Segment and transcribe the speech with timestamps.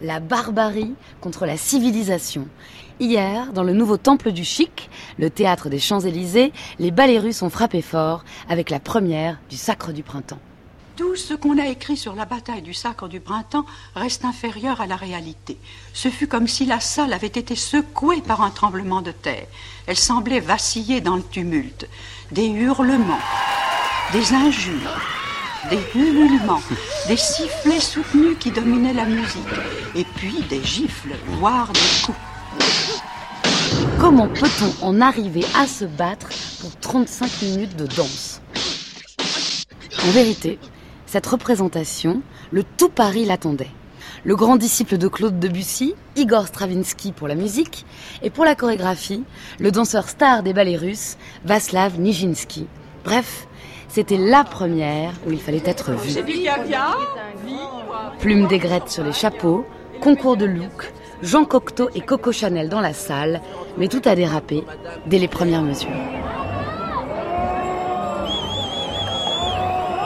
[0.00, 2.48] La barbarie contre la civilisation.
[3.00, 7.50] Hier, dans le nouveau temple du chic, le théâtre des Champs-Élysées, les ballets russes ont
[7.50, 10.40] frappé fort avec la première du Sacre du printemps.
[10.96, 14.86] Tout ce qu'on a écrit sur la bataille du Sacre du Printemps reste inférieur à
[14.86, 15.58] la réalité.
[15.92, 19.48] Ce fut comme si la salle avait été secouée par un tremblement de terre.
[19.88, 21.88] Elle semblait vaciller dans le tumulte.
[22.30, 23.18] Des hurlements,
[24.12, 25.23] des injures,
[25.70, 26.62] des ululements,
[27.08, 29.42] des sifflets soutenus qui dominaient la musique,
[29.94, 32.18] et puis des gifles, voire des coups.
[33.98, 36.28] Comment peut-on en arriver à se battre
[36.60, 38.40] pour 35 minutes de danse?
[40.06, 40.58] En vérité,
[41.06, 43.70] cette représentation, le tout Paris l'attendait.
[44.24, 47.86] Le grand disciple de Claude Debussy, Igor Stravinsky pour la musique,
[48.22, 49.24] et pour la chorégraphie,
[49.58, 52.66] le danseur star des ballets russes, Vaslav Nijinsky.
[53.04, 53.46] Bref,
[53.94, 56.20] c'était la première où il fallait être vu.
[58.18, 59.64] Plumes d'aigrettes sur les chapeaux,
[60.00, 60.92] concours de look,
[61.22, 63.40] Jean Cocteau et Coco Chanel dans la salle,
[63.78, 64.64] mais tout a dérapé
[65.06, 65.90] dès les premières mesures.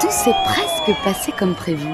[0.00, 1.88] Tout s'est presque passé comme prévu,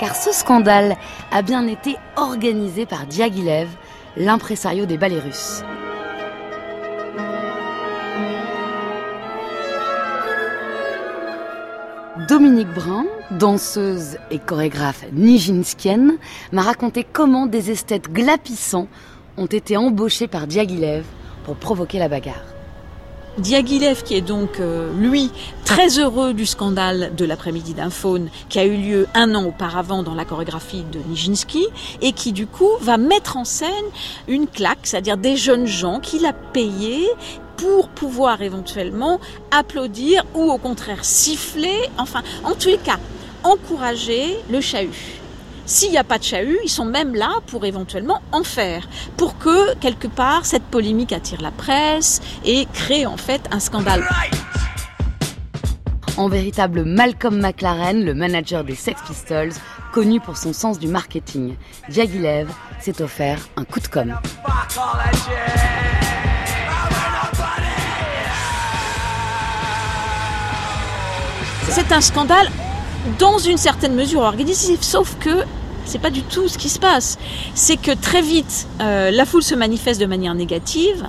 [0.00, 0.96] car ce scandale
[1.32, 3.68] a bien été organisé par Diaghilev,
[4.16, 5.62] l'impresario des ballets russes.
[12.28, 16.16] Dominique Brun, danseuse et chorégraphe nijinskienne,
[16.50, 18.88] m'a raconté comment des esthètes glapissants
[19.36, 21.04] ont été embauchés par Diaghilev
[21.44, 22.42] pour provoquer la bagarre.
[23.38, 25.30] Diaghilev, qui est donc, euh, lui,
[25.64, 30.02] très heureux du scandale de l'après-midi d'un faune qui a eu lieu un an auparavant
[30.02, 31.66] dans la chorégraphie de Nijinsky,
[32.00, 33.68] et qui, du coup, va mettre en scène
[34.26, 37.06] une claque, c'est-à-dire des jeunes gens qu'il a payés
[37.56, 42.98] pour pouvoir éventuellement applaudir ou au contraire siffler, enfin, en tous les cas,
[43.42, 45.20] encourager le chahut.
[45.66, 49.36] S'il n'y a pas de chahut, ils sont même là pour éventuellement en faire, pour
[49.38, 54.08] que quelque part cette polémique attire la presse et crée en fait un scandale.
[56.16, 59.52] En véritable Malcolm McLaren, le manager des Sex Pistols,
[59.92, 61.56] connu pour son sens du marketing,
[61.88, 62.48] Diaghilev
[62.80, 64.14] s'est offert un coup de com'.
[71.68, 72.50] C'est un scandale
[73.18, 75.44] dans une certaine mesure organisé, sauf que
[75.84, 77.18] c'est pas du tout ce qui se passe.
[77.54, 81.06] C'est que très vite, euh, la foule se manifeste de manière négative.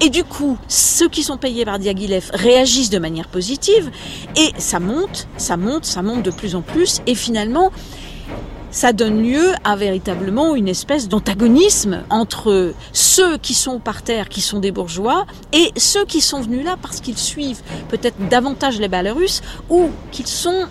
[0.00, 3.90] Et du coup, ceux qui sont payés par Diaghilev réagissent de manière positive.
[4.36, 7.00] Et ça monte, ça monte, ça monte de plus en plus.
[7.06, 7.72] Et finalement,
[8.70, 14.40] ça donne lieu à véritablement une espèce d'antagonisme entre ceux qui sont par terre, qui
[14.40, 19.10] sont des bourgeois, et ceux qui sont venus là parce qu'ils suivent peut-être davantage les
[19.10, 20.66] russes, ou qu'ils sont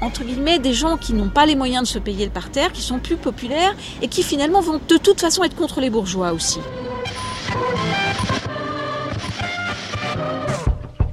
[0.00, 2.82] entre guillemets, des gens qui n'ont pas les moyens de se payer le parterre, qui
[2.82, 6.60] sont plus populaires et qui finalement vont de toute façon être contre les bourgeois aussi.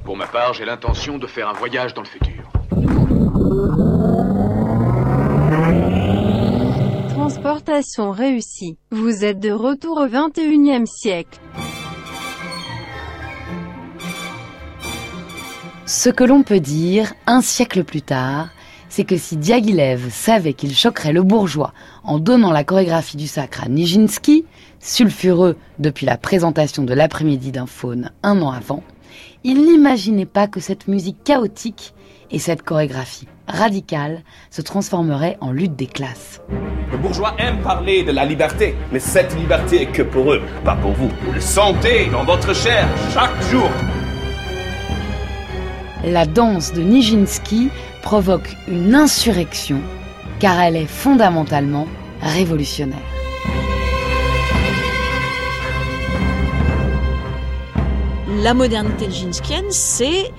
[0.04, 2.44] Pour ma part, j'ai l'intention de faire un voyage dans le futur.
[8.90, 11.38] Vous êtes de retour au 21e siècle.
[15.84, 18.48] Ce que l'on peut dire, un siècle plus tard,
[18.88, 23.64] c'est que si Diaghilev savait qu'il choquerait le bourgeois en donnant la chorégraphie du sacre
[23.64, 24.46] à Nijinsky,
[24.80, 28.82] sulfureux depuis la présentation de l'après-midi d'un faune un an avant,
[29.44, 31.92] il n'imaginait pas que cette musique chaotique
[32.30, 36.40] et cette chorégraphie radicale se transformeraient en lutte des classes.
[36.92, 40.76] Le bourgeois aime parler de la liberté, mais cette liberté est que pour eux, pas
[40.76, 41.10] pour vous.
[41.24, 43.68] Vous le sentez dans votre chair chaque jour.
[46.04, 47.70] La danse de Nijinsky
[48.02, 49.80] provoque une insurrection
[50.38, 51.86] car elle est fondamentalement
[58.42, 60.30] la modernité nijinskienne, c'est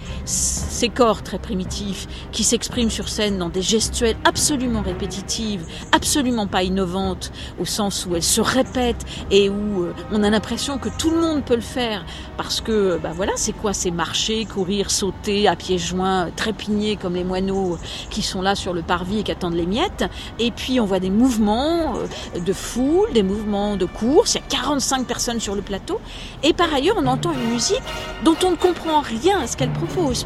[0.75, 6.63] ces corps très primitifs qui s'expriment sur scène dans des gestuelles absolument répétitives, absolument pas
[6.63, 7.31] innovantes,
[7.61, 11.21] au sens où elles se répètent et où euh, on a l'impression que tout le
[11.21, 12.05] monde peut le faire
[12.35, 17.15] parce que, bah voilà, c'est quoi C'est marcher, courir, sauter à pieds joints, trépigner comme
[17.15, 17.77] les moineaux
[18.09, 20.03] qui sont là sur le parvis et qui attendent les miettes.
[20.39, 24.35] Et puis on voit des mouvements euh, de foule, des mouvements de course.
[24.35, 26.01] Il y a 45 personnes sur le plateau.
[26.43, 27.81] Et par ailleurs, on entend une musique
[28.25, 30.25] dont on ne comprend rien à ce qu'elle propose.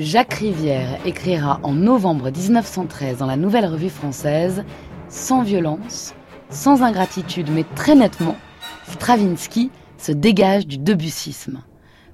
[0.00, 4.64] Jacques Rivière écrira en novembre 1913 dans la Nouvelle Revue Française
[5.10, 6.14] Sans violence,
[6.48, 8.36] sans ingratitude, mais très nettement,
[8.90, 11.62] Stravinsky se dégage du debussisme.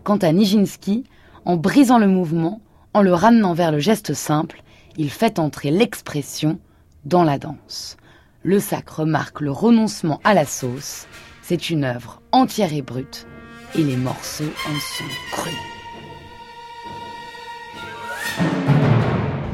[0.03, 1.05] Quant à Nijinsky,
[1.45, 2.61] en brisant le mouvement,
[2.93, 4.65] en le ramenant vers le geste simple,
[4.97, 6.59] il fait entrer l'expression
[7.05, 7.99] dans la danse.
[8.43, 11.07] Le sacre marque le renoncement à la sauce.
[11.41, 13.29] C'est une œuvre entière et brute,
[13.77, 15.76] et les morceaux en sont crus.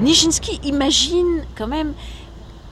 [0.03, 1.95] Nijinsky imagine quand même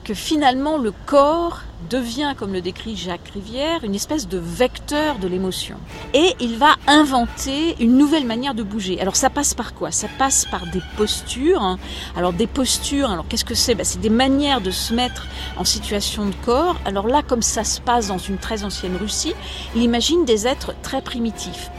[0.03, 5.29] que finalement le corps devient, comme le décrit Jacques Rivière, une espèce de vecteur de
[5.29, 5.77] l'émotion.
[6.13, 8.99] Et il va inventer une nouvelle manière de bouger.
[8.99, 9.91] Alors ça passe par quoi?
[9.91, 11.61] Ça passe par des postures.
[11.61, 11.79] Hein.
[12.17, 13.75] Alors des postures, alors qu'est-ce que c'est?
[13.75, 16.75] Ben, C'est des manières de se mettre en situation de corps.
[16.83, 19.33] Alors là, comme ça se passe dans une très ancienne Russie,
[19.73, 21.71] il imagine des êtres très primitifs.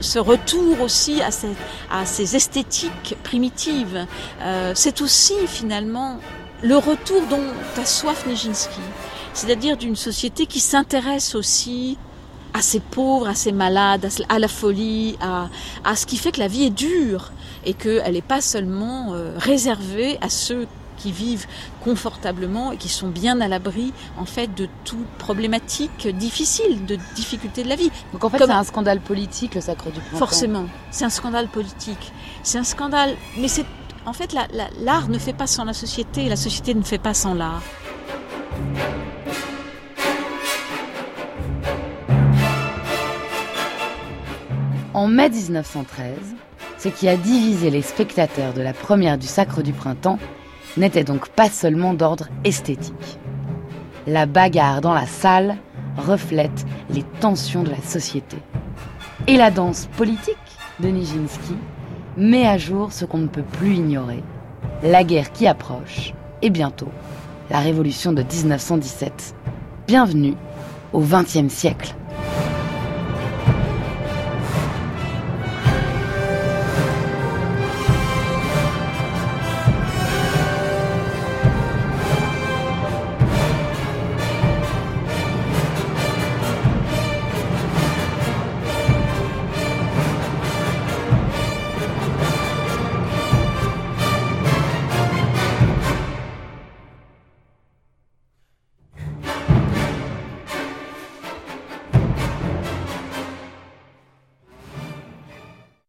[0.00, 1.50] Ce retour aussi à ces,
[1.90, 4.06] à ces esthétiques primitives,
[4.42, 6.18] euh, c'est aussi finalement
[6.62, 7.42] le retour dont
[7.80, 8.80] a soif Nijinsky,
[9.32, 11.98] c'est-à-dire d'une société qui s'intéresse aussi
[12.54, 15.48] à ses pauvres, à ses malades, à la folie, à,
[15.84, 17.30] à ce qui fait que la vie est dure
[17.64, 20.66] et qu'elle n'est pas seulement euh, réservée à ceux
[20.98, 21.46] qui vivent
[21.82, 27.62] confortablement et qui sont bien à l'abri en fait de toute problématique difficile, de difficultés
[27.62, 27.90] de la vie.
[28.12, 30.18] Donc en fait c'est un scandale politique le sacre du printemps.
[30.18, 32.12] Forcément, c'est un scandale politique.
[32.42, 33.64] C'est un scandale, mais c'est
[34.06, 34.34] en fait
[34.80, 37.62] l'art ne fait pas sans la société, la société ne fait pas sans l'art.
[44.94, 46.16] En mai 1913,
[46.78, 50.18] ce qui a divisé les spectateurs de la première du Sacre du Printemps
[50.78, 53.18] n'était donc pas seulement d'ordre esthétique.
[54.06, 55.56] La bagarre dans la salle
[55.96, 58.36] reflète les tensions de la société.
[59.26, 60.36] Et la danse politique
[60.80, 61.56] de Nijinsky
[62.16, 64.22] met à jour ce qu'on ne peut plus ignorer,
[64.82, 66.88] la guerre qui approche et bientôt
[67.50, 69.34] la révolution de 1917.
[69.86, 70.34] Bienvenue
[70.92, 71.94] au XXe siècle.